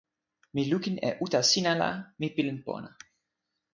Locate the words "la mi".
1.81-2.27